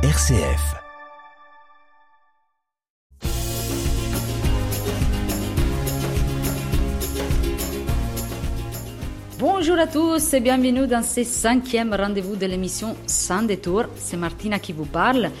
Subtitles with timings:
[0.00, 0.76] RCF.
[9.40, 13.86] Bonjour à tous et bienvenue dans ce cinquième rendez-vous de l'émission Sans détour.
[13.96, 15.32] C'est Martina qui vous parle.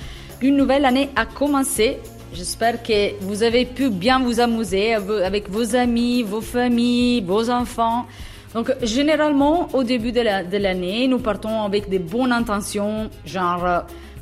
[0.42, 1.98] Une nouvelle année a commencé.
[2.32, 8.06] J'espère que vous avez pu bien vous amuser avec vos amis, vos familles, vos enfants.
[8.54, 13.80] Donc, généralement, au début de l'année, nous partons avec des bonnes intentions, genre euh,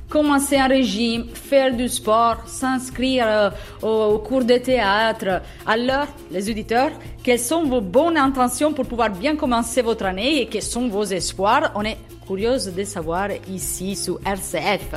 [0.09, 3.51] commencer un régime, faire du sport, s'inscrire euh,
[3.83, 5.43] au, cours de théâtre.
[5.67, 6.91] Alors, les auditeurs,
[7.23, 11.05] quelles sont vos bonnes intentions pour pouvoir bien commencer votre année et quels sont vos
[11.05, 11.73] espoirs?
[11.75, 14.95] On est curieux de savoir ici sur RCF.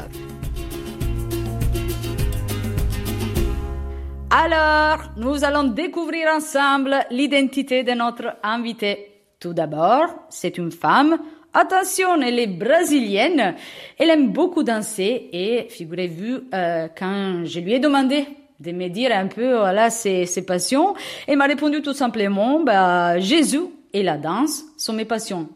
[4.31, 9.23] Alors, nous allons découvrir ensemble l'identité de notre invité.
[9.39, 11.17] Tout d'abord, c'est une femme.
[11.53, 13.55] Attention, elle est brésilienne.
[13.97, 18.27] Elle aime beaucoup danser et figurez-vous, euh, quand je lui ai demandé
[18.59, 20.93] de me dire un peu voilà ses, ses passions,
[21.27, 23.61] elle m'a répondu tout simplement bah, Jésus
[23.93, 25.49] et la danse sont mes passions.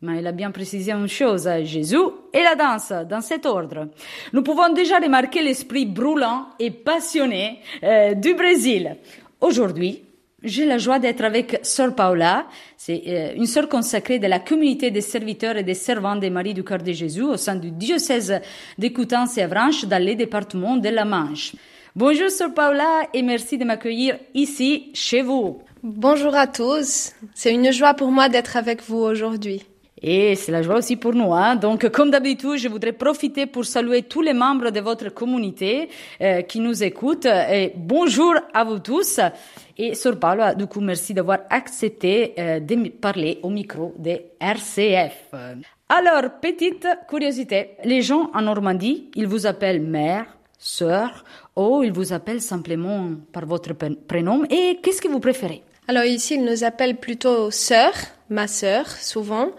[0.00, 1.96] Mais elle a bien précisé une chose, Jésus
[2.32, 3.88] et la danse, dans cet ordre.
[4.32, 8.96] Nous pouvons déjà remarquer l'esprit brûlant et passionné euh, du Brésil.
[9.40, 10.02] Aujourd'hui,
[10.42, 12.46] j'ai la joie d'être avec Sœur Paula.
[12.76, 16.54] C'est euh, une sœur consacrée de la communauté des serviteurs et des servants des Maris
[16.54, 18.40] du cœur de Jésus au sein du diocèse
[18.78, 21.52] d'Écoutance et Avranches dans les départements de la Manche.
[21.94, 25.62] Bonjour Sœur Paula et merci de m'accueillir ici chez vous.
[25.82, 27.12] Bonjour à tous.
[27.34, 29.62] C'est une joie pour moi d'être avec vous aujourd'hui.
[30.02, 31.32] Et c'est la joie aussi pour nous.
[31.32, 31.56] Hein.
[31.56, 35.88] Donc, comme d'habitude, je voudrais profiter pour saluer tous les membres de votre communauté
[36.20, 37.28] euh, qui nous écoutent.
[37.76, 39.20] Bonjour à vous tous.
[39.78, 45.34] Et Sœur Paolo, du coup, merci d'avoir accepté euh, de parler au micro de RCF.
[45.88, 47.70] Alors, petite curiosité.
[47.84, 50.26] Les gens en Normandie, ils vous appellent mère,
[50.58, 54.44] sœur, ou ils vous appellent simplement par votre prénom.
[54.50, 55.62] Et qu'est-ce que vous préférez?
[55.88, 57.92] Alors ici, ils nous appellent plutôt sœur,
[58.30, 59.50] ma sœur, souvent.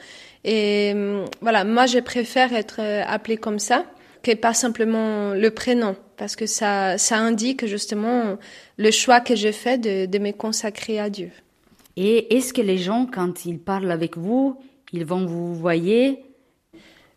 [0.43, 3.85] Et hum, voilà, moi je préfère être euh, appelée comme ça
[4.21, 8.37] que pas simplement le prénom, parce que ça, ça indique justement
[8.77, 11.29] le choix que j'ai fait de, de me consacrer à Dieu.
[11.97, 14.57] Et est-ce que les gens, quand ils parlent avec vous,
[14.93, 16.23] ils vont vous voyer?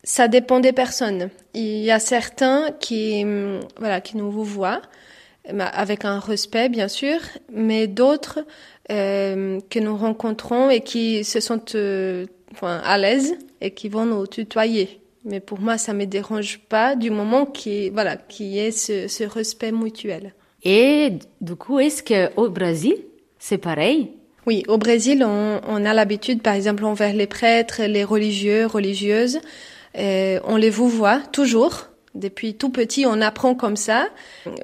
[0.03, 1.31] Ça dépend des personnes.
[1.55, 4.83] Il y a certains qui, hum, voilà, qui nous vous voient
[5.59, 7.19] avec un respect bien sûr,
[7.53, 8.41] mais d'autres
[8.91, 12.27] euh, que nous rencontrons et qui se sentent euh,
[12.57, 15.01] enfin, à l'aise et qui vont nous tutoyer.
[15.25, 19.25] Mais pour moi, ça me dérange pas du moment qui voilà, qui est ce, ce
[19.25, 20.35] respect mutuel.
[20.63, 22.97] Et du coup, est-ce que au Brésil,
[23.39, 24.13] c'est pareil?
[24.47, 29.41] Oui, au Brésil, on, on a l'habitude, par exemple, envers les prêtres, les religieux, religieuses,
[29.99, 34.09] euh, on les vous voit toujours depuis tout petit, on apprend comme ça.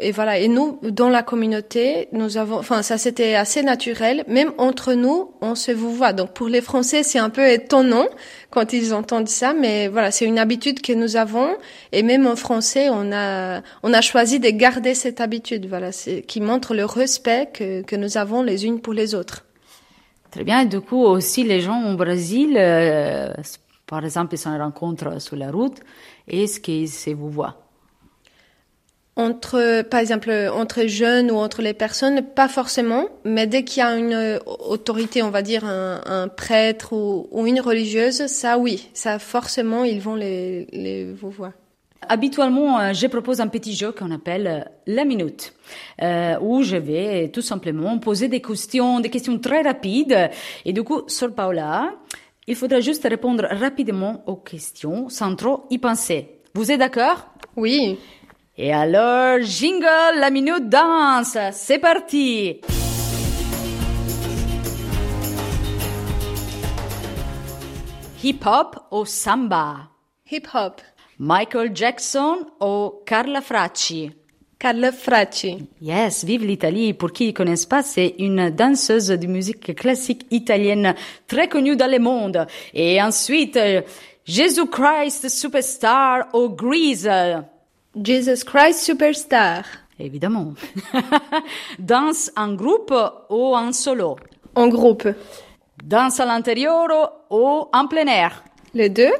[0.00, 0.38] Et voilà.
[0.38, 4.24] Et nous, dans la communauté, nous avons, enfin, ça c'était assez naturel.
[4.28, 6.12] Même entre nous, on se vous voit.
[6.12, 8.06] Donc pour les Français, c'est un peu étonnant
[8.50, 11.56] quand ils entendent ça, mais voilà, c'est une habitude que nous avons.
[11.92, 15.66] Et même en français, on a, on a choisi de garder cette habitude.
[15.68, 19.44] Voilà, c'est qui montre le respect que, que nous avons les unes pour les autres.
[20.30, 20.60] Très bien.
[20.60, 23.32] Et du coup, aussi les gens au Brésil, euh,
[23.86, 25.78] par exemple, ils se rencontrent sur la route
[26.28, 27.58] est-ce qu'ils se vous voient
[29.14, 33.84] entre, par exemple, entre jeunes ou entre les personnes, pas forcément, mais dès qu'il y
[33.84, 39.84] a une autorité, on va dire un, prêtre ou, une religieuse, ça oui, ça forcément
[39.84, 41.52] ils vont les, les vous voir.
[42.08, 45.54] Habituellement, euh, je propose un petit jeu qu'on appelle euh, la minute,
[46.02, 50.30] euh, où je vais tout simplement poser des questions, des questions très rapides.
[50.64, 51.94] Et du coup, sur Paula,
[52.46, 56.40] il faudra juste répondre rapidement aux questions sans trop y penser.
[56.54, 57.26] Vous êtes d'accord?
[57.56, 57.98] Oui.
[58.56, 62.60] Et alors, jingle, la minute danse, c'est parti
[68.22, 69.88] Hip-hop ou samba
[70.30, 70.80] Hip-hop.
[71.18, 74.10] Michael Jackson ou Carla Fracci
[74.62, 75.66] Carla Fracci.
[75.80, 76.94] Yes, vive l'Italie.
[76.94, 80.94] Pour qui ne connaissent pas, c'est une danseuse de musique classique italienne
[81.26, 82.46] très connue dans le monde.
[82.72, 83.58] Et ensuite,
[84.24, 87.10] Jesus Christ Superstar ou Grease.
[88.00, 89.64] Jesus Christ Superstar.
[89.98, 90.54] Évidemment.
[91.80, 92.94] Danse en groupe
[93.30, 94.14] ou en solo?
[94.54, 95.08] En groupe.
[95.82, 96.86] Danse à l'intérieur
[97.30, 98.44] ou en plein air?
[98.74, 99.12] Les deux.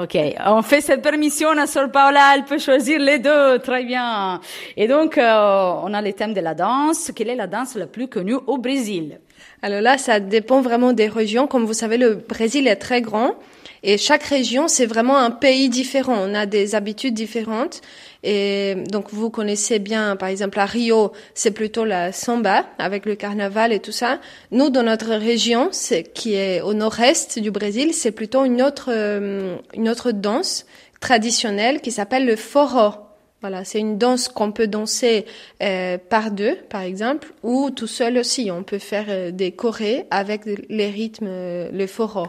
[0.00, 0.16] Ok,
[0.46, 4.40] on fait cette permission à Sœur Paola, elle peut choisir les deux, très bien.
[4.76, 7.10] Et donc, euh, on a le thème de la danse.
[7.16, 9.18] Quelle est la danse la plus connue au Brésil?
[9.60, 11.48] Alors là, ça dépend vraiment des régions.
[11.48, 13.34] Comme vous savez, le Brésil est très grand
[13.82, 16.16] Et chaque région, c'est vraiment un pays différent.
[16.18, 17.80] On a des habitudes différentes.
[18.22, 23.14] Et donc, vous connaissez bien, par exemple, à Rio, c'est plutôt la samba avec le
[23.14, 24.20] carnaval et tout ça.
[24.50, 28.90] Nous, dans notre région, c'est, qui est au nord-est du Brésil, c'est plutôt une autre,
[28.92, 30.66] euh, une autre danse
[31.00, 32.94] traditionnelle qui s'appelle le forró.
[33.40, 35.24] Voilà, c'est une danse qu'on peut danser
[35.62, 38.50] euh, par deux, par exemple, ou tout seul aussi.
[38.50, 42.26] On peut faire euh, des chorés avec les rythmes, euh, le forró.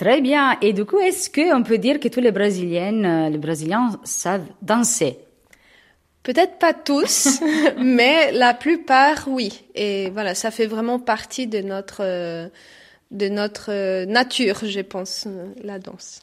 [0.00, 0.56] Très bien.
[0.62, 4.46] Et du coup, est-ce qu'on peut dire que tous les Brésiliennes, euh, les Brésiliens savent
[4.62, 5.18] danser?
[6.22, 7.38] Peut-être pas tous,
[7.78, 9.62] mais la plupart, oui.
[9.74, 12.48] Et voilà, ça fait vraiment partie de notre, euh,
[13.10, 15.28] de notre euh, nature, je pense,
[15.62, 16.22] la danse.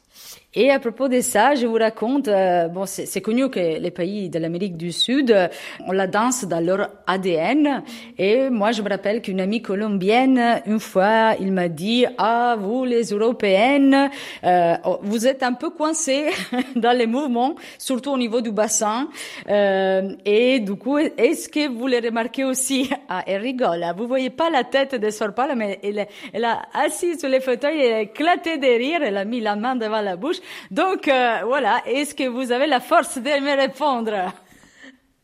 [0.54, 4.30] Et à propos de ça, je vous raconte, euh, bon, c'est connu que les pays
[4.30, 5.46] de l'Amérique du Sud euh,
[5.86, 7.82] ont la danse dans leur ADN.
[8.18, 12.84] Et moi, je me rappelle qu'une amie colombienne, une fois, il m'a dit, ah, vous,
[12.86, 14.10] les Européennes,
[14.42, 16.30] euh, oh, vous êtes un peu coincés
[16.76, 19.08] dans les mouvements, surtout au niveau du bassin.
[19.48, 22.90] Euh, et du coup, est-ce que vous les remarquez aussi?
[23.10, 23.82] Ah, elle rigole.
[23.96, 27.40] Vous voyez pas la tête de Sor Paula, mais elle, elle a assis sur les
[27.40, 30.36] fauteuils, elle a éclaté de rire, elle a mis la main devant la bouche.
[30.70, 34.32] Donc euh, voilà, est-ce que vous avez la force de me répondre?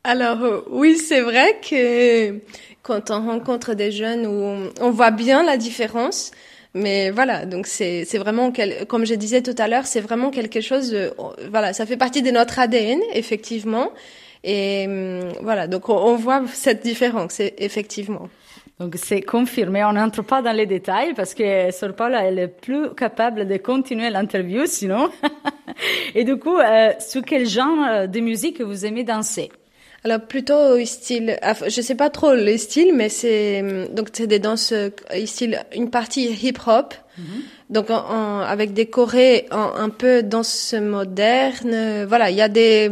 [0.02, 2.40] Alors euh, oui, c'est vrai que
[2.82, 6.30] quand on rencontre des jeunes où on voit bien la différence,
[6.74, 8.52] mais voilà, donc c'est vraiment
[8.88, 10.90] comme je disais tout à l'heure, c'est vraiment quelque chose.
[10.90, 11.12] De,
[11.50, 13.90] voilà, ça fait partie de notre ADN effectivement,
[14.42, 18.28] et hum, voilà, donc on, on voit cette différence effectivement.
[18.80, 22.48] Donc c'est confirmé, on n'entre pas dans les détails parce que Sor Paula elle est
[22.48, 25.10] plus capable de continuer l'interview sinon.
[26.16, 29.50] Et du coup, euh, sur quel genre de musique vous aimez danser?
[30.02, 33.62] Alors plutôt style, je sais pas trop le style, mais c'est
[33.92, 34.90] donc c'est des danses euh,
[35.24, 37.72] style une partie hip hop, mm -hmm.
[37.74, 42.04] donc en, avec des chorés en, un peu danse moderne.
[42.06, 42.90] Voilà, il y a des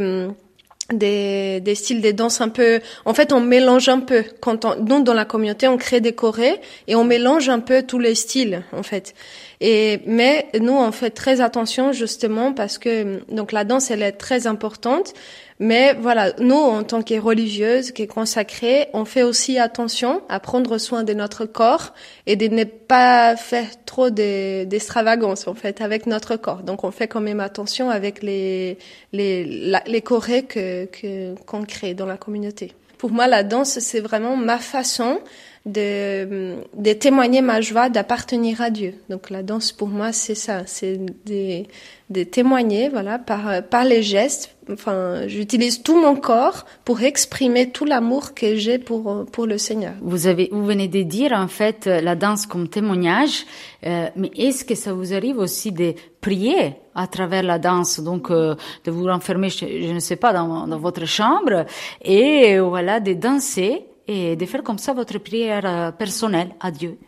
[0.93, 4.25] des, des styles des danses un peu en fait on mélange un peu.
[4.41, 7.83] Quand on, nous dans la communauté on crée des chorés et on mélange un peu
[7.83, 9.15] tous les styles en fait.
[9.61, 14.13] Et mais nous on fait très attention justement parce que donc la danse elle est
[14.13, 15.15] très importante
[15.63, 20.41] mais voilà, nous, en tant que religieuses, qui est consacrées, on fait aussi attention à
[20.41, 21.95] prendre soin de notre corps
[22.27, 26.65] et de ne pas faire trop d'extravagance, en fait, avec notre corps.
[26.65, 28.77] Donc, on fait quand même attention avec les,
[29.13, 32.73] les, les chorés que, que, qu'on crée dans la communauté.
[32.99, 35.21] Pour moi, la danse, c'est vraiment ma façon
[35.65, 38.95] de, de témoigner ma joie d'appartenir à Dieu.
[39.09, 41.63] Donc la danse pour moi c'est ça, c'est de,
[42.11, 44.55] de témoigner voilà par par les gestes.
[44.71, 49.95] Enfin, j'utilise tout mon corps pour exprimer tout l'amour que j'ai pour pour le Seigneur.
[50.01, 53.45] Vous avez vous venez de dire en fait la danse comme témoignage,
[53.87, 58.31] euh, mais est-ce que ça vous arrive aussi de prier à travers la danse, donc
[58.31, 58.55] euh,
[58.85, 61.65] de vous renfermer, je, je, ne sais pas, dans, dans votre chambre
[62.03, 66.99] et voilà de danser et de faire comme ça votre prière euh, personnelle à Dieu.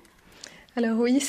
[0.76, 1.22] Alors oui,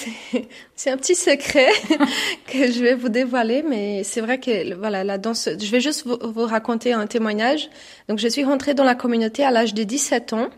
[0.76, 1.70] c'est un petit secret
[2.48, 5.50] que je vais vous dévoiler, mais c'est vrai que voilà la danse.
[5.60, 7.70] Je vais juste vous, vous, raconter un témoignage.
[8.10, 10.50] Donc je suis rentrée dans la communauté à l'âge de 17 ans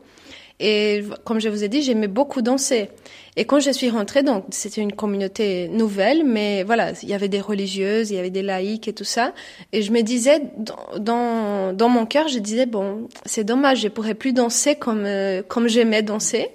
[0.60, 2.90] et comme je vous ai dit, j'aimais beaucoup danser.
[3.36, 7.28] Et quand je suis rentrée, donc c'était une communauté nouvelle, mais voilà, il y avait
[7.28, 9.34] des religieuses, il y avait des laïcs et tout ça.
[9.72, 10.42] Et je me disais,
[10.98, 15.44] dans, dans, mon cœur, je disais, bon, c'est dommage, je pourrais plus danser comme, euh,
[15.48, 16.50] comme j'aimais danser.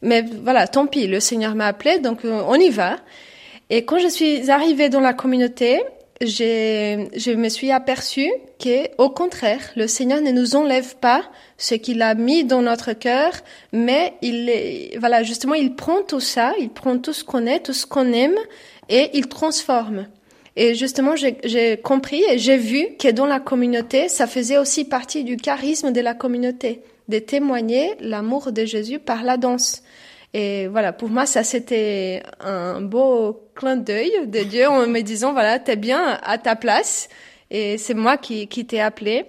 [0.00, 2.96] Mais voilà, tant pis, le Seigneur m'a appelé, donc euh, on y va.
[3.68, 5.82] Et quand je suis arrivée dans la communauté,
[6.22, 11.22] j'ai, je me suis aperçue que, au contraire, le Seigneur ne nous enlève pas
[11.58, 13.32] ce qu'il a mis dans notre cœur,
[13.72, 17.74] mais il voilà, justement, il prend tout ça, il prend tout ce qu'on est, tout
[17.74, 18.38] ce qu'on aime,
[18.88, 20.06] et il transforme.
[20.56, 25.22] Et justement, j'ai compris et j'ai vu que dans la communauté, ça faisait aussi partie
[25.22, 29.82] du charisme de la communauté, de témoigner l'amour de Jésus par la danse.
[30.34, 35.32] Et voilà, pour moi, ça c'était un beau clin d'œil de Dieu en me disant,
[35.32, 37.08] voilà, t'es bien à ta place
[37.50, 39.26] et c'est moi qui, qui t'ai appelé.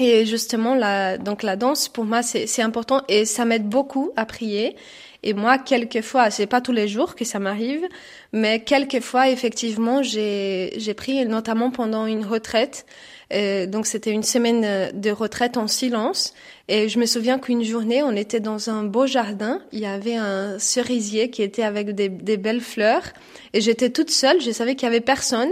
[0.00, 4.24] Et justement, la, donc la danse, pour moi, c'est important et ça m'aide beaucoup à
[4.24, 4.74] prier.
[5.22, 7.86] Et moi, quelquefois, c'est pas tous les jours que ça m'arrive,
[8.32, 12.86] mais quelquefois, effectivement, j'ai, j'ai pris, notamment pendant une retraite.
[13.34, 16.32] Euh, donc, c'était une semaine de retraite en silence.
[16.68, 19.60] Et je me souviens qu'une journée, on était dans un beau jardin.
[19.72, 23.04] Il y avait un cerisier qui était avec des, des belles fleurs.
[23.52, 24.40] Et j'étais toute seule.
[24.40, 25.50] Je savais qu'il y avait personne.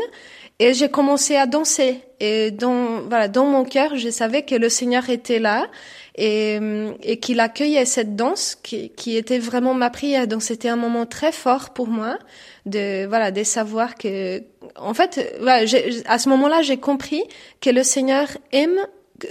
[0.61, 2.01] Et j'ai commencé à danser.
[2.19, 5.69] Et dans, voilà, dans mon cœur, je savais que le Seigneur était là
[6.17, 6.59] et,
[7.03, 10.27] et qu'il accueillait cette danse qui, qui était vraiment ma prière.
[10.27, 12.19] Donc c'était un moment très fort pour moi
[12.67, 14.43] de voilà de savoir que
[14.77, 15.65] en fait voilà,
[16.07, 17.23] à ce moment-là j'ai compris
[17.61, 18.81] que le Seigneur aime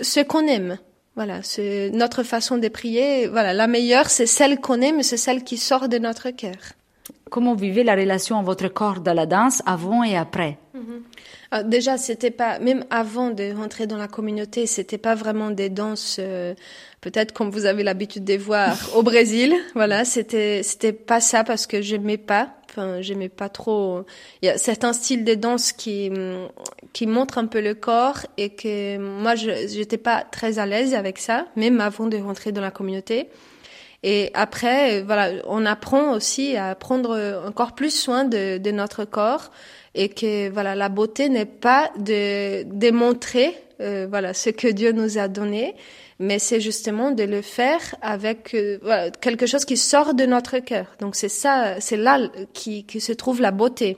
[0.01, 0.77] ce qu'on aime.
[1.15, 3.27] Voilà, c'est notre façon de prier.
[3.27, 6.55] Voilà, la meilleure c'est celle qu'on aime, c'est celle qui sort de notre cœur.
[7.29, 10.57] Comment vivez la relation entre votre corps dans la danse avant et après?
[10.73, 11.01] Mm-hmm.
[11.51, 15.69] Ah, déjà, c'était pas même avant de rentrer dans la communauté, c'était pas vraiment des
[15.69, 16.17] danses.
[16.19, 16.53] Euh,
[16.99, 19.55] peut-être comme vous avez l'habitude de voir au Brésil.
[19.73, 22.49] Voilà, c'était c'était pas ça parce que j'aimais pas.
[22.69, 24.03] Enfin, j'aimais pas trop.
[24.41, 26.11] Il y a certains styles de danse qui
[26.91, 30.93] qui montrent un peu le corps et que moi, je j'étais pas très à l'aise
[30.93, 33.29] avec ça, même avant de rentrer dans la communauté.
[34.03, 39.49] Et après, voilà, on apprend aussi à prendre encore plus soin de, de notre corps
[39.97, 45.17] et que voilà la beauté n'est pas de démontrer euh, voilà ce que Dieu nous
[45.17, 45.75] a donné
[46.19, 50.87] mais c'est justement de le faire avec euh, quelque chose qui sort de notre cœur.
[50.99, 52.19] Donc c'est ça c'est là
[52.53, 53.97] qui, qui se trouve la beauté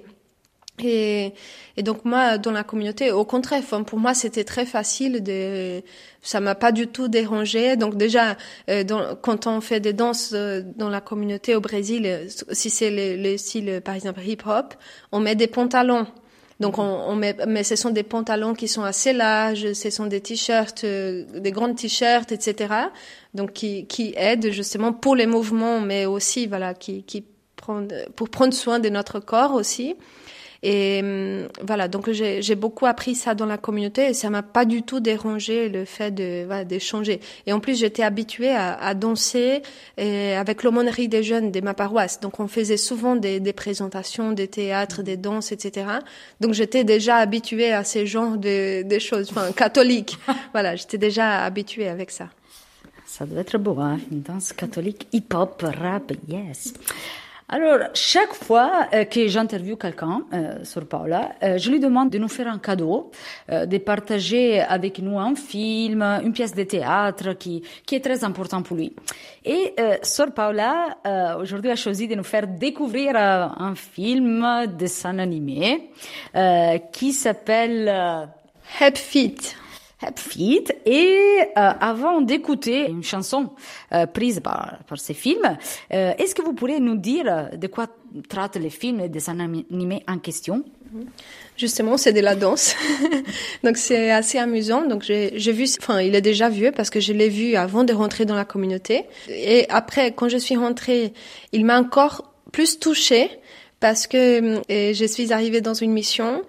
[0.83, 1.33] et,
[1.77, 5.23] et donc moi, dans la communauté, au contraire, pour moi, c'était très facile.
[5.23, 5.81] De,
[6.21, 7.77] ça m'a pas du tout dérangé.
[7.77, 8.35] Donc déjà,
[8.69, 12.69] euh, dans, quand on fait des danses euh, dans la communauté au Brésil, euh, si
[12.69, 14.73] c'est le, le style, par exemple, hip-hop,
[15.11, 16.07] on met des pantalons.
[16.59, 20.07] Donc on, on, met, mais ce sont des pantalons qui sont assez larges, ce sont
[20.07, 22.73] des t-shirts, des grandes t-shirts, etc.
[23.33, 27.23] Donc qui, qui aident justement pour les mouvements, mais aussi voilà qui, qui
[27.55, 29.95] prennent, pour prendre soin de notre corps aussi.
[30.61, 34.65] Et hum, voilà, donc j'ai beaucoup appris ça dans la communauté et ça m'a pas
[34.65, 37.21] du tout dérangé le fait de voilà, d'échanger.
[37.45, 39.61] Et en plus, j'étais habituée à, à danser
[39.97, 42.19] et avec l'aumônerie des jeunes de ma paroisse.
[42.19, 45.87] Donc on faisait souvent des, des présentations, des théâtres, des danses, etc.
[46.41, 50.17] Donc j'étais déjà habituée à ces genres de, de choses, enfin catholiques.
[50.53, 52.29] voilà, j'étais déjà habituée avec ça.
[53.05, 56.73] Ça doit être beau, hein, une danse catholique, hip-hop, rap, yes.
[57.51, 62.19] Alors, chaque fois euh, que j'interviewe quelqu'un euh, sur Paula, euh, je lui demande de
[62.19, 63.09] nous faire un cadeau,
[63.49, 68.61] de partager avec nous un film, une pièce de théâtre qui, qui est très important
[68.61, 68.93] pour lui.
[69.43, 70.97] Et Sor Paula,
[71.39, 75.89] aujourd'hui, a choisi de nous faire découvrir un film, dessin animé,
[76.91, 78.29] qui s'appelle...
[78.79, 79.55] Happy Feet.
[80.85, 83.49] Et euh, avant d'écouter une chanson
[83.93, 85.57] euh, prise par, par ces films,
[85.93, 87.87] euh, est-ce que vous pourriez nous dire de quoi
[88.29, 90.63] traitent les films et dessins animés en question?
[91.57, 92.75] Justement, c'est de la danse.
[93.63, 94.87] donc c'est assez amusant.
[94.87, 97.93] Donc j'ai vu, enfin il est déjà vieux parce que je l'ai vu avant de
[97.93, 99.03] rentrer dans la communauté.
[99.27, 101.13] Et après, quand je suis rentrée,
[101.51, 103.29] il m'a encore plus touchée
[103.79, 106.41] parce que je suis arrivée dans une mission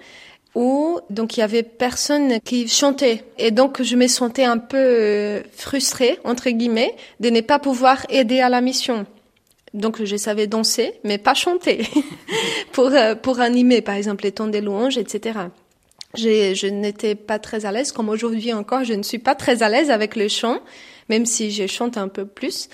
[0.54, 4.76] où donc il y avait personne qui chantait et donc je me sentais un peu
[4.76, 9.06] euh, frustrée entre guillemets de ne pas pouvoir aider à la mission.
[9.72, 11.86] Donc je savais danser mais pas chanter
[12.72, 15.38] pour euh, pour animer par exemple les temps des louanges etc.
[16.16, 19.62] Je, je n'étais pas très à l'aise comme aujourd'hui encore je ne suis pas très
[19.62, 20.58] à l'aise avec le chant
[21.08, 22.68] même si je chante un peu plus.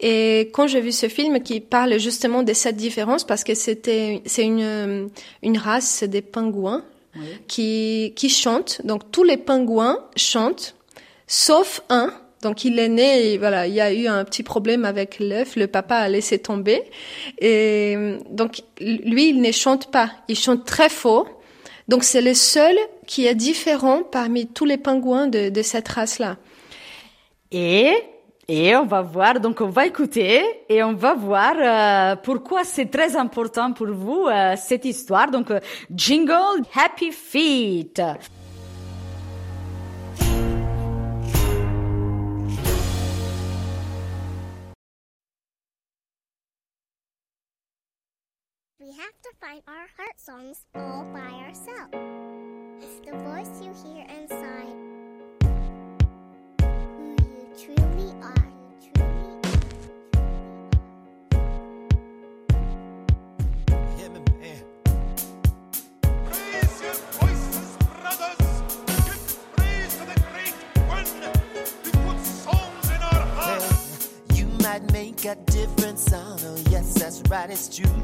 [0.00, 4.20] Et quand j'ai vu ce film qui parle justement de cette différence, parce que c'était,
[4.26, 5.08] c'est une,
[5.42, 6.84] une race des pingouins,
[7.48, 8.80] qui, qui chante.
[8.84, 10.74] Donc tous les pingouins chantent,
[11.26, 12.12] sauf un.
[12.42, 15.56] Donc il est né, et voilà, il y a eu un petit problème avec l'œuf,
[15.56, 16.82] le papa a laissé tomber.
[17.40, 17.96] Et
[18.30, 21.26] donc lui, il ne chante pas, il chante très faux.
[21.88, 26.36] Donc c'est le seul qui est différent parmi tous les pingouins de, de cette race-là.
[27.52, 27.92] Et
[28.48, 32.86] et on va voir, donc on va écouter et on va voir euh, pourquoi c'est
[32.86, 35.30] très important pour vous euh, cette histoire.
[35.30, 35.60] Donc, euh,
[35.92, 38.00] Jingle Happy Feet.
[48.78, 52.16] We have to find our heart songs all by ourselves.
[77.56, 77.95] you.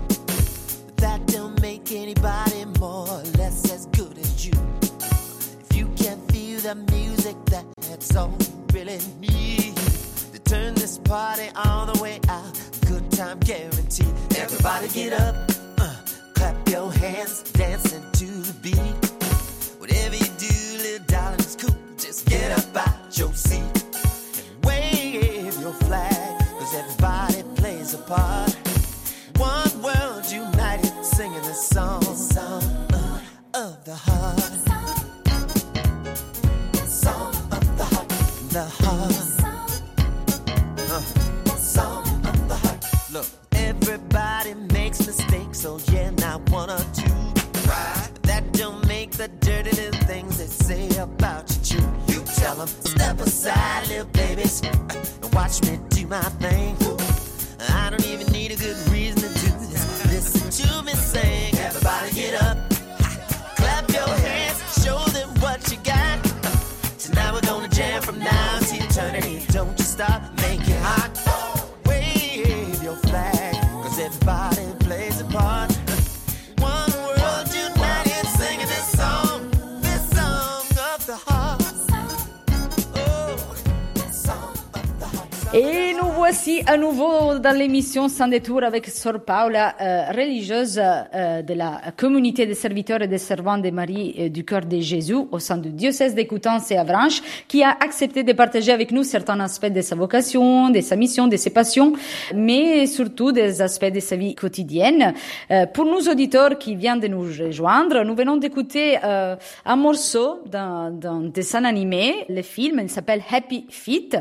[86.82, 92.54] Nouveau dans l'émission Sans détour avec Sœur Paula, euh, religieuse euh, de la communauté des
[92.54, 96.12] serviteurs et des servants de Marie euh, du cœur de Jésus au sein du diocèse
[96.16, 100.70] d'Écoutance et Avranches, qui a accepté de partager avec nous certains aspects de sa vocation,
[100.70, 101.92] de sa mission, de ses passions,
[102.34, 105.14] mais surtout des aspects de sa vie quotidienne.
[105.52, 110.40] Euh, pour nos auditeurs qui viennent de nous rejoindre, nous venons d'écouter euh, un morceau
[110.46, 114.16] d'un d'un dessin animé, le film, il s'appelle Happy Feet.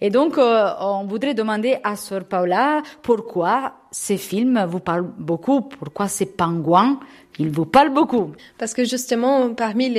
[0.00, 1.94] Et donc, euh, on voudrait demander à
[2.28, 7.00] Paula pourquoi ces films vous parlent beaucoup, pourquoi ces pingouins,
[7.38, 8.32] ils vous parlent beaucoup?
[8.58, 9.92] Parce que justement, parmi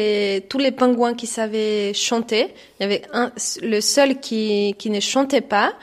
[0.50, 5.00] tous les pingouins qui savaient chanter, il y avait un, le seul qui, qui ne
[5.00, 5.74] chantait pas,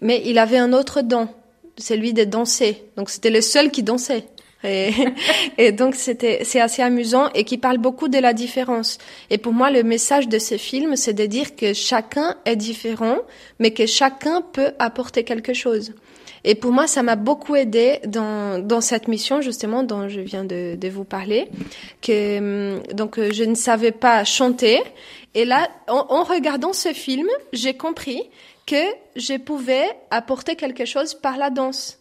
[0.00, 1.28] mais il avait un autre don,
[1.76, 2.84] celui de danser.
[2.96, 4.26] Donc c'était le seul qui dansait.
[5.58, 8.98] Et, donc c'était c'est assez amusant et qui parle beaucoup de la différence.
[9.30, 13.18] Et pour moi, le message de ces films, c'est de dire que chacun est différent,
[13.60, 15.92] mais que chacun peut apporter quelque chose.
[16.44, 20.44] Et pour moi, ça m'a beaucoup aidé dans, dans cette mission justement dont je viens
[20.44, 21.48] de, de vous parler.
[22.02, 24.80] Que donc je ne savais pas chanter.
[25.34, 28.22] Et là, en, en regardant ce film, j'ai compris
[28.66, 28.84] que
[29.16, 31.97] je pouvais apporter quelque chose par la danse.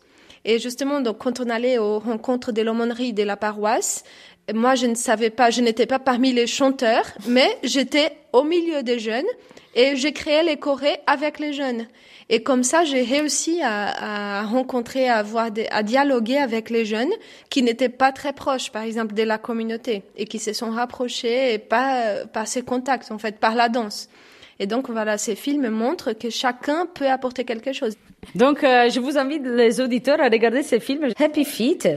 [0.47, 4.05] Et justement, donc, quand on allait aux rencontres de l'aumônerie de la paroisse,
[4.53, 8.81] moi, je ne savais pas, je n'étais pas parmi les chanteurs, mais j'étais au milieu
[8.81, 9.25] des jeunes
[9.75, 11.86] et j'ai créé les chorés avec les jeunes.
[12.29, 17.12] Et comme ça, j'ai réussi à, rencontrer, à avoir, à dialoguer avec les jeunes
[17.49, 21.55] qui n'étaient pas très proches, par exemple, de la communauté et qui se sont rapprochés
[21.55, 24.07] et euh, par ces contacts, en fait, par la danse.
[24.59, 27.95] Et donc, voilà, ces films montrent que chacun peut apporter quelque chose.
[28.35, 31.87] Donc, euh, je vous invite les auditeurs à regarder ce film Happy Feet.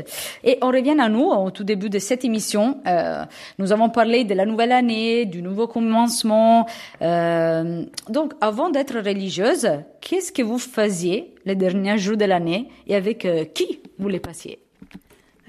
[0.45, 2.79] Et on revient à nous au tout début de cette émission.
[2.87, 3.25] Euh,
[3.59, 6.67] nous avons parlé de la nouvelle année, du nouveau commencement.
[7.03, 9.69] Euh, donc, avant d'être religieuse,
[10.01, 14.21] qu'est-ce que vous faisiez les derniers jours de l'année et avec euh, qui vous les
[14.21, 14.59] passiez?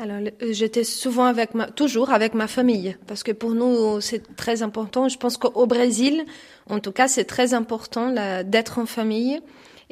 [0.02, 4.36] Alors, le- j'étais souvent avec ma, toujours avec ma famille, parce que pour nous, c'est
[4.36, 5.08] très important.
[5.10, 6.26] Je pense qu'au Brésil,
[6.70, 8.12] en tout cas, c'est très important
[8.44, 9.40] d'être en famille.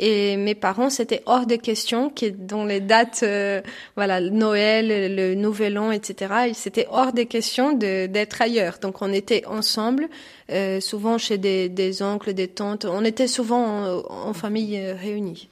[0.02, 3.62] Et mes parents, c'était hors de question, qui dans les dates, euh,
[3.98, 6.34] voilà, Noël, le Nouvel An, etc.
[6.48, 8.78] et C'était hors de question d'être ailleurs.
[8.82, 10.08] Donc, on était ensemble,
[10.52, 12.86] euh, souvent chez des, des oncles, des tantes.
[12.86, 13.62] On était souvent
[14.08, 15.50] en, en famille euh, réunie.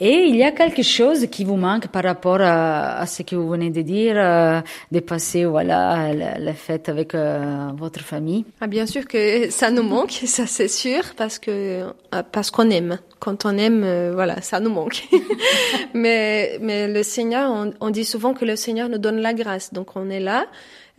[0.00, 3.48] Et il y a quelque chose qui vous manque par rapport à, ce que vous
[3.48, 8.44] venez de dire, euh, de passer voilà la, la fête avec euh, votre famille?
[8.60, 12.70] Ah, bien sûr que ça nous manque, ça c'est sûr, parce que euh, parce qu'on
[12.70, 12.98] aime.
[13.24, 15.08] Quand on aime, euh, voilà, ça nous manque.
[15.94, 19.72] mais mais le Seigneur, on, on dit souvent que le Seigneur nous donne la grâce,
[19.72, 20.46] donc on est là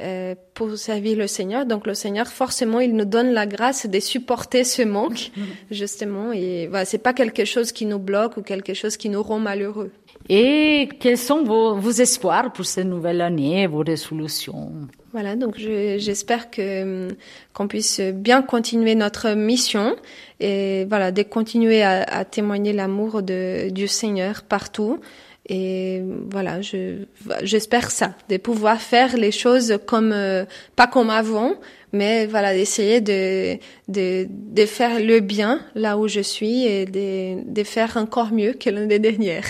[0.01, 1.67] euh, pour servir le Seigneur.
[1.67, 5.31] Donc le Seigneur, forcément, il nous donne la grâce de supporter ce manque,
[5.71, 6.33] justement.
[6.33, 9.39] Et voilà, c'est pas quelque chose qui nous bloque ou quelque chose qui nous rend
[9.39, 9.91] malheureux.
[10.27, 14.71] Et quels sont vos, vos espoirs pour cette nouvelle année, vos résolutions?
[15.15, 17.15] Voilà, donc je- j'espère que hum,
[17.53, 19.95] qu'on puisse bien continuer notre mission
[20.41, 24.99] et voilà, de continuer à, à témoigner l'amour de du Seigneur partout.
[25.47, 26.01] Et
[26.35, 27.05] voilà, je
[27.43, 30.43] j'espère ça, de pouvoir faire les choses comme euh,
[30.75, 31.51] pas comme avant,
[31.93, 37.09] mais voilà, d'essayer de, de de faire le bien là où je suis et de
[37.57, 39.45] de faire encore mieux que l'année dernière.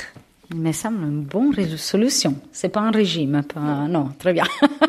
[0.52, 2.36] Il me semble une bonne solution.
[2.52, 3.88] C'est pas un régime, pas...
[3.88, 4.46] non, très bien.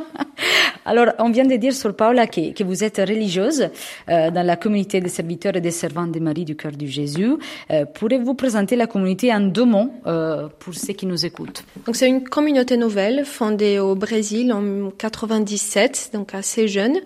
[0.87, 3.71] Alors, on vient de dire sur Paula que, que vous êtes religieuse
[4.09, 7.33] euh, dans la communauté des serviteurs et des servantes de Marie du cœur du Jésus.
[7.73, 11.65] Euh, Pourrez-vous présenter la communauté en deux mots euh, pour ceux qui nous écoutent?
[11.87, 16.99] Donc, c'est une communauté nouvelle fondée au Brésil en 97, donc assez jeune,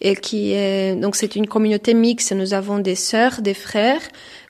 [0.00, 2.32] et qui est donc c'est une communauté mixte.
[2.32, 4.00] Nous avons des sœurs, des frères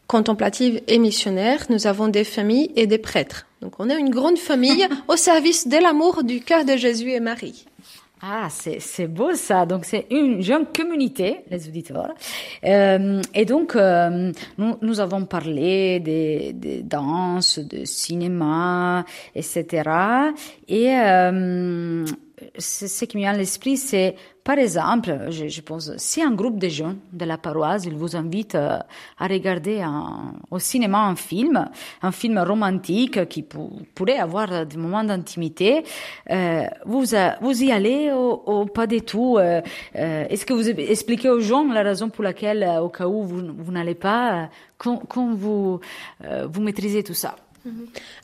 [0.06, 1.64] contemplatives et missionnaires.
[1.68, 3.46] Nous avons des familles et des prêtres.
[3.62, 7.20] Donc, on est une grande famille au service de l'amour du cœur de Jésus et
[7.20, 7.66] Marie.
[8.22, 9.66] Ah, c'est beau ça.
[9.66, 12.14] Donc c'est une jeune communauté, les auditeurs.
[12.64, 19.82] Euh, et donc euh, nous, nous, avons parlé des, des danses, de cinéma, etc.
[20.66, 22.06] Et euh,
[22.58, 24.14] ce qui me vient à l'esprit, c'est
[24.46, 28.54] par exemple, je, pense, si un groupe de jeunes de la paroisse, il vous invite
[28.54, 28.78] euh,
[29.18, 29.84] à regarder
[30.52, 31.68] au cinéma un film,
[32.00, 35.82] un film romantique qui pourrait avoir des moments d'intimité,
[36.30, 37.06] euh, vous,
[37.40, 39.60] vous y allez ou, pas du tout euh,
[39.94, 43.96] Est-ce que vous expliquez aux gens la raison pour laquelle, au cas où vous, n'allez
[43.96, 45.80] pas, quand, quand vous,
[46.22, 47.34] vous maîtrisez tout ça?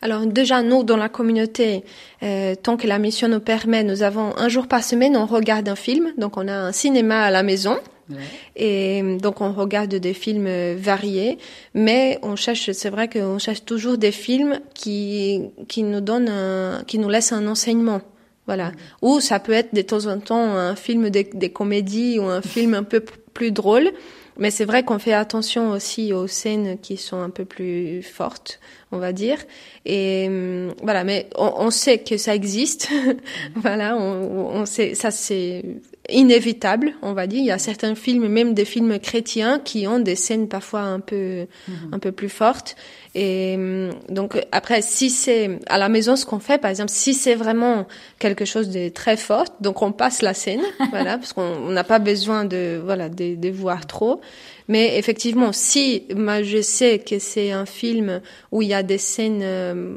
[0.01, 1.85] Alors déjà, nous, dans la communauté,
[2.23, 5.69] euh, tant que la mission nous permet, nous avons un jour par semaine, on regarde
[5.69, 6.13] un film.
[6.19, 7.79] Donc on a un cinéma à la maison.
[8.11, 8.17] Ouais.
[8.57, 11.39] Et donc on regarde des films euh, variés,
[11.73, 16.83] mais on cherche, c'est vrai qu'on cherche toujours des films qui qui nous donnent, un,
[16.87, 18.01] qui nous laissent un enseignement.
[18.47, 18.71] Voilà.
[18.71, 18.75] Mmh.
[19.03, 22.43] Ou ça peut être de temps en temps un film des, des comédies ou un
[22.55, 23.01] film un peu
[23.33, 23.93] plus drôle.
[24.39, 28.61] Mais c'est vrai qu'on fait attention aussi aux scènes qui sont un peu plus fortes,
[28.93, 29.39] on va dire.
[29.85, 32.89] Et hum, voilà, mais on, on sait que ça existe.
[33.57, 35.63] voilà, on, on sait, ça c'est
[36.09, 37.41] inévitable, on va dire.
[37.41, 41.01] Il y a certains films, même des films chrétiens, qui ont des scènes parfois un
[41.01, 41.93] peu, mm-hmm.
[41.93, 42.77] un peu plus fortes.
[43.15, 47.15] Et hum, donc après, si c'est à la maison ce qu'on fait, par exemple, si
[47.15, 47.87] c'est vraiment
[48.19, 51.99] quelque chose de très fort, donc on passe la scène, voilà, parce qu'on n'a pas
[51.99, 54.21] besoin de voilà de, de voir trop.
[54.69, 58.21] Mais effectivement, si moi je sais que c'est un film
[58.53, 59.97] où il y a des scènes, euh,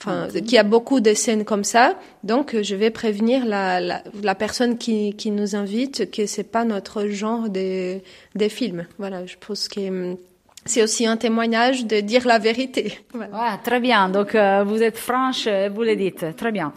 [0.00, 4.02] enfin, mm qui a beaucoup de scènes comme ça, donc je vais prévenir la, la,
[4.22, 7.98] la personne qui, qui nous invite que c'est pas notre genre de,
[8.34, 8.86] de film.
[8.98, 10.16] Voilà, je pense que hum,
[10.64, 12.98] c'est aussi un témoignage de dire la vérité.
[13.12, 13.36] Voilà.
[13.36, 14.08] Ouais, très bien.
[14.08, 16.36] Donc, euh, vous êtes franche, vous le dites.
[16.36, 16.72] Très bien.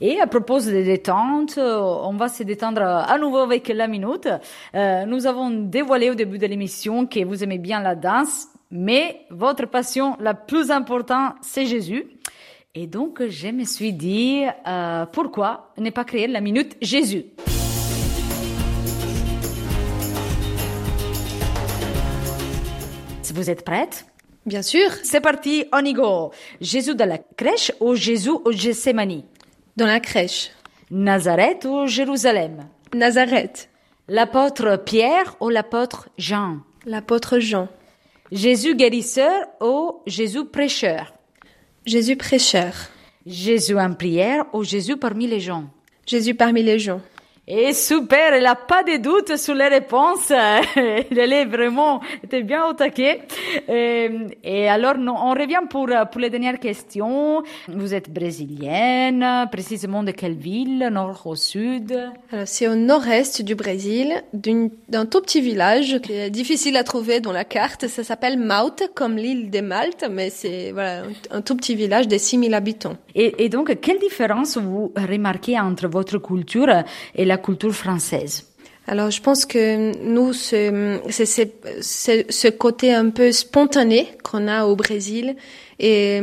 [0.00, 4.28] Et à propos de détente, euh, on va se détendre à nouveau avec la minute.
[4.74, 9.26] Euh, nous avons dévoilé au début de l'émission que vous aimez bien la danse, mais
[9.30, 12.06] votre passion la plus importante, c'est Jésus.
[12.74, 17.24] Et donc, je me suis dit, euh, pourquoi ne pas créer la minute Jésus?
[23.38, 24.04] Vous êtes prête?
[24.46, 24.90] Bien sûr.
[25.04, 26.32] C'est parti, on y go.
[26.60, 29.22] Jésus de la crèche ou Jésus au Gethsemane?
[29.76, 30.50] Dans la crèche.
[30.90, 32.66] Nazareth ou Jérusalem?
[32.94, 33.70] Nazareth.
[34.08, 36.58] L'apôtre Pierre ou l'apôtre Jean?
[36.84, 37.68] L'apôtre Jean.
[38.30, 41.14] Jésus guérisseur ou Jésus prêcheur?
[41.86, 42.74] Jésus prêcheur.
[43.24, 45.64] Jésus en prière ou Jésus parmi les gens?
[46.06, 47.00] Jésus parmi les gens.
[47.50, 50.30] Et super, elle n'a pas de doute sur les réponses.
[50.76, 53.22] elle est vraiment, était bien au taquet.
[53.66, 54.10] Et,
[54.44, 57.42] et alors, on revient pour, pour les dernières questions.
[57.68, 61.98] Vous êtes brésilienne, précisément de quelle ville, nord au sud?
[62.30, 67.20] Alors, c'est au nord-est du Brésil, d'un tout petit village qui est difficile à trouver
[67.20, 67.88] dans la carte.
[67.88, 72.08] Ça s'appelle Malte, comme l'île de Malte, mais c'est voilà, un, un, tout petit village
[72.08, 72.98] de 6000 habitants.
[73.14, 76.84] Et, et donc, quelle différence vous remarquez entre votre culture
[77.14, 78.44] et la culture française
[78.90, 80.72] alors, je pense que nous, c'est
[81.10, 85.36] ce côté un peu spontané qu'on a au Brésil
[85.78, 86.20] et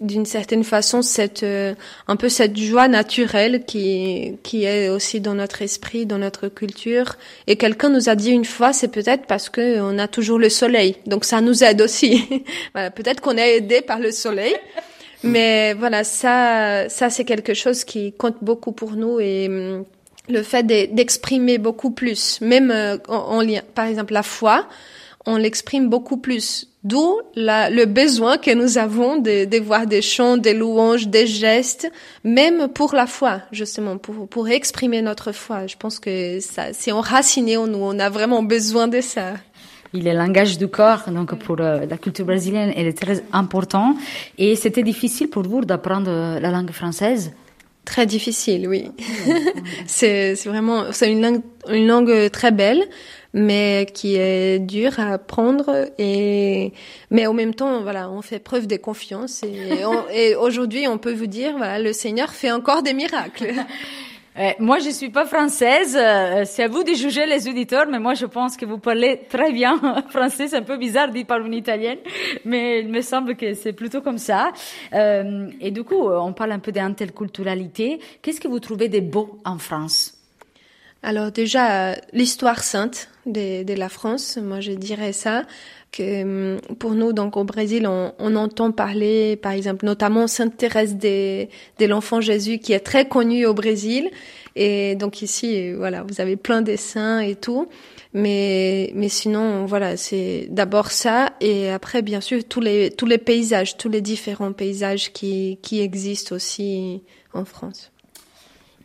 [0.00, 5.60] d'une certaine façon, cette, un peu cette joie naturelle qui, qui est aussi dans notre
[5.60, 7.16] esprit, dans notre culture.
[7.48, 10.50] Et quelqu'un nous a dit une fois, c'est peut-être parce que on a toujours le
[10.50, 10.94] soleil.
[11.06, 12.24] Donc, ça nous aide aussi.
[12.94, 14.54] peut-être qu'on est aidé par le soleil.
[15.24, 19.50] Mais voilà, ça, ça, c'est quelque chose qui compte beaucoup pour nous et,
[20.28, 22.96] le fait d'exprimer beaucoup plus, même euh,
[23.74, 24.66] par exemple la foi,
[25.26, 26.66] on l'exprime beaucoup plus.
[26.84, 31.90] D'où le besoin que nous avons de, voir des chants, des louanges, des gestes,
[32.24, 35.66] même pour la foi, justement, pour, pour exprimer notre foi.
[35.66, 37.80] Je pense que c'est enraciné en nous.
[37.80, 39.34] On a vraiment besoin de ça.
[39.92, 43.96] Il est langage du corps, donc pour euh, la culture brésilienne, il est très important.
[44.38, 47.32] Et c'était difficile pour vous d'apprendre la langue française?
[47.88, 48.90] Très difficile, oui.
[49.86, 52.84] c'est vraiment, c'est une langue, une langue très belle.
[53.32, 55.86] mais qui est dur à apprendre.
[55.96, 56.74] Et
[57.10, 59.42] mais en même temps, voilà, on fait preuve de confiance.
[59.42, 63.54] Et, et aujourd'hui, on peut vous dire, voilà, le Seigneur fait encore des miracles.
[64.38, 65.96] Euh, moi, je suis pas française.
[65.98, 69.22] Euh, c'est à vous de juger les auditeurs, mais moi, je pense que vous parlez
[69.28, 69.78] très bien
[70.10, 70.46] français.
[70.46, 71.98] C'est un peu bizarre d'y parler en italienne,
[72.44, 74.52] mais il me semble que c'est plutôt comme ça.
[74.92, 77.98] Euh, et du coup, on parle un peu d'interculturalité.
[78.22, 80.14] Qu'est-ce que vous trouvez de beau en France?
[81.02, 85.42] Alors déjà, l'histoire sainte de, de, la France, moi, je dirais ça
[85.90, 86.22] que
[86.54, 90.96] hum, pour nous, donc au Brésil, on, on entend parler, par exemple, notamment Sainte Thérèse
[90.96, 91.44] de,
[91.78, 94.10] de l'Enfant Jésus, qui est très connue au Brésil.
[94.56, 97.68] Et donc ici, voilà, vous avez plein de saints et tout.
[98.14, 101.32] Mais, mais sinon, voilà, c'est d'abord ça.
[101.40, 105.80] Et après, bien sûr, tous les, tous les paysages, tous les différents paysages qui, qui
[105.80, 107.02] existent aussi
[107.34, 107.92] en France.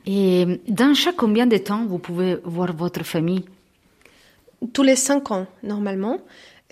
[0.06, 3.46] Et dans chaque combien de temps vous pouvez voir votre famille?
[4.74, 6.20] Tous les cinq ans, normalement.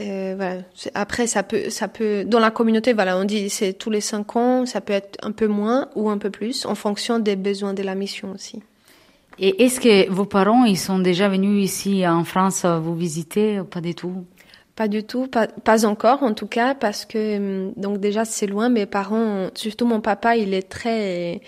[0.01, 0.61] Euh, voilà.
[0.93, 4.35] Après, ça peut, ça peut, dans la communauté, voilà, on dit c'est tous les cinq
[4.35, 7.73] ans, ça peut être un peu moins ou un peu plus, en fonction des besoins
[7.73, 8.61] de la mission aussi.
[9.39, 13.65] Et est-ce que vos parents, ils sont déjà venus ici en France vous visiter ou
[13.65, 14.25] pas du tout?
[14.75, 18.47] Pas du tout, pas, pas encore en tout cas, parce que hum, donc déjà c'est
[18.47, 18.69] loin.
[18.69, 21.41] Mes parents, surtout mon papa, il est très,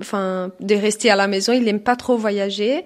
[0.00, 2.84] enfin, de rester à la maison, il aime pas trop voyager.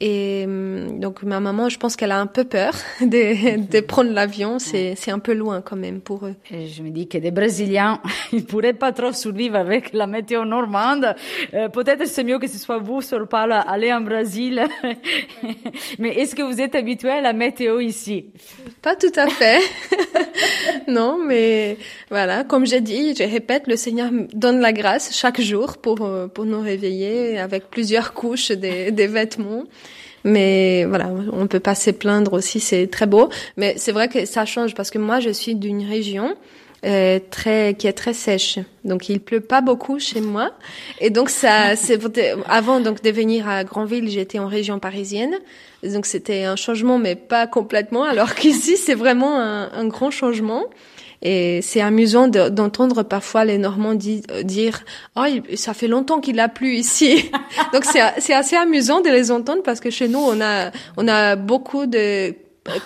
[0.00, 4.10] Et hum, donc ma maman, je pense qu'elle a un peu peur de, de prendre
[4.10, 4.58] l'avion.
[4.58, 6.34] C'est, c'est un peu loin quand même pour eux.
[6.50, 8.00] Et je me dis que des Brésiliens,
[8.32, 11.14] ils pourraient pas trop survivre avec la météo normande.
[11.52, 14.64] Euh, peut-être c'est mieux que ce soit vous, sur Paul, aller en Brésil.
[15.98, 18.26] mais est-ce que vous êtes habitué à la météo ici?
[18.80, 19.60] Pas tout à fait.
[20.88, 21.76] non, mais
[22.08, 26.44] voilà, comme j'ai dit, je répète, le Seigneur donne la grâce chaque jour pour pour
[26.44, 29.64] nous réveiller avec plusieurs couches des, des vêtements.
[30.24, 33.30] Mais voilà, on peut pas se plaindre aussi, c'est très beau.
[33.56, 36.36] Mais c'est vrai que ça change parce que moi, je suis d'une région
[36.84, 38.58] euh, très qui est très sèche.
[38.84, 40.52] Donc il pleut pas beaucoup chez moi.
[40.98, 41.98] Et donc ça, c'est
[42.48, 45.34] avant donc de venir à Granville, j'étais en région parisienne.
[45.82, 48.04] Donc c'était un changement, mais pas complètement.
[48.04, 50.64] Alors qu'ici, c'est vraiment un, un grand changement.
[51.22, 54.80] Et c'est amusant d'entendre parfois les Normands dire
[55.16, 57.30] oh ça fait longtemps qu'il a plu ici.
[57.72, 61.36] Donc c'est assez amusant de les entendre parce que chez nous on a on a
[61.36, 62.34] beaucoup de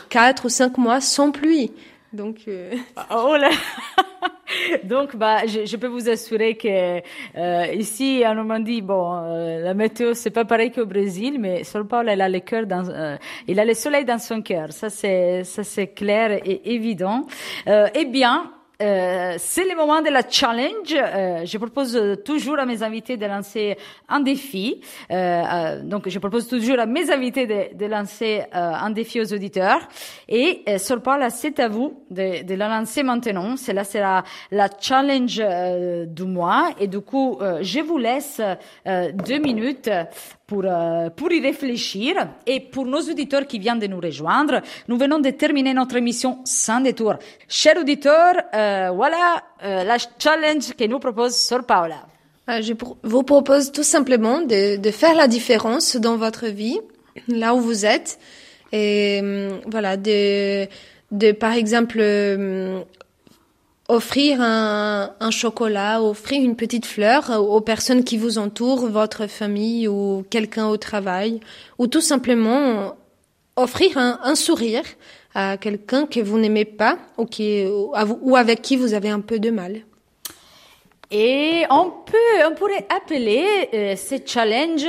[0.09, 1.71] quatre ou cinq mois sans pluie.
[2.15, 2.73] Donc euh...
[3.11, 3.51] oh là
[4.85, 7.01] Donc, bah, je, je, peux vous assurer que
[7.37, 11.87] euh, ici en Normandie, bon, euh, la météo c'est pas pareil qu'au Brésil, mais Sol
[11.87, 13.17] Paul, elle a le cœur dans, euh,
[13.49, 14.73] il a le soleil dans son cœur.
[14.73, 17.27] Ça c'est, ça c'est clair et évident.
[17.67, 18.51] Euh, eh bien,
[18.85, 20.95] euh, c'est le moment de la challenge.
[20.95, 23.77] Euh, je propose toujours à mes invités de lancer
[24.09, 24.81] un défi.
[25.11, 29.21] Euh, euh donc, je propose toujours à mes invités de, de lancer euh, un défi
[29.21, 29.81] aux auditeurs.
[30.29, 33.57] Et euh, Paul, c'est à vous de, de, la lancer maintenant.
[33.57, 35.43] Cela sera la challenge
[36.09, 36.71] du mois.
[36.79, 38.41] Et du coup, je vous laisse
[38.87, 39.91] deux minutes
[40.47, 42.15] pour, euh, pour y réfléchir.
[42.47, 46.39] Et pour nos auditeurs qui viennent de nous rejoindre, nous venons de terminer notre émission
[46.45, 47.15] sans détour.
[47.49, 52.07] Chers auditeurs, euh, voilà euh, la challenge que nous propose Sor Paola.
[52.51, 56.79] Euh, je vous propose tout simplement de, de faire la différence dans votre vie,
[57.29, 58.19] là où vous êtes.
[58.73, 60.67] Et hum, voilà, de,
[61.11, 62.01] de par exemple
[63.89, 69.89] offrir un, un, chocolat, offrir une petite fleur aux personnes qui vous entourent, votre famille
[69.89, 71.41] ou quelqu'un au travail,
[71.79, 72.97] ou tout simplement
[73.57, 74.85] offrir un, un sourire
[75.35, 79.39] à quelqu'un que vous n'aimez pas ou, qui, ou avec qui vous avez un peu
[79.39, 79.81] de mal.
[81.11, 84.87] Et on peut, on pourrait appeler euh, ce challenge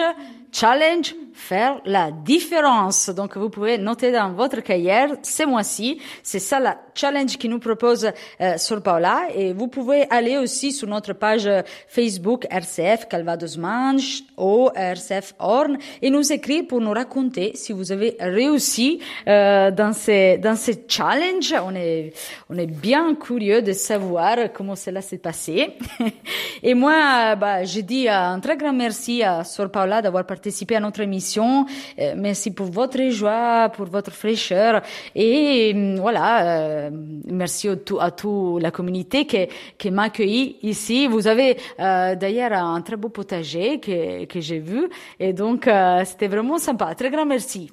[0.51, 3.09] challenge faire la différence.
[3.09, 6.01] Donc, vous pouvez noter dans votre cahier ce mois-ci.
[6.23, 8.09] C'est ça la challenge qui nous propose
[8.41, 9.27] euh, sur Paola.
[9.35, 11.49] Et vous pouvez aller aussi sur notre page
[11.87, 17.91] Facebook RCF Calvados Manche ou RCF Horn et nous écrire pour nous raconter si vous
[17.91, 21.53] avez réussi euh, dans ces dans ces challenges.
[21.65, 22.13] On est
[22.49, 25.71] on est bien curieux de savoir comment cela s'est passé.
[26.63, 30.79] et moi, bah, je dis un très grand merci à Sor Paola d'avoir participé à
[30.79, 34.81] notre émission euh, merci pour votre joie, pour votre fraîcheur.
[35.15, 36.89] Et mm, voilà, euh,
[37.25, 41.07] merci à toute tout la communauté qui, qui m'a accueilli ici.
[41.07, 44.88] Vous avez euh, d'ailleurs un très beau potager que, que j'ai vu.
[45.19, 45.69] Et donc,
[46.05, 46.95] c'était vraiment sympa.
[46.95, 47.71] Très grand merci.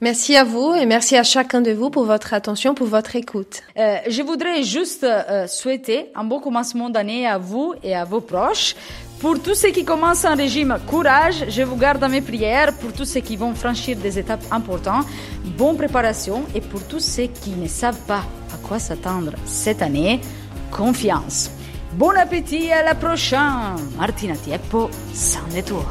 [0.00, 3.62] Merci à vous et merci à chacun de vous pour votre attention, pour votre écoute.
[3.76, 8.20] Euh, je voudrais juste euh, souhaiter un bon commencement d'année à vous et à vos
[8.20, 8.76] proches.
[9.20, 12.72] Pour tous ceux qui commencent un régime, courage, je vous garde à mes prières.
[12.74, 15.06] Pour tous ceux qui vont franchir des étapes importantes,
[15.56, 16.44] bonne préparation.
[16.54, 18.22] Et pour tous ceux qui ne savent pas
[18.54, 20.20] à quoi s'attendre cette année,
[20.70, 21.50] confiance.
[21.94, 23.74] Bon appétit à la prochaine.
[23.98, 25.84] Martina Tieppo, sans détour.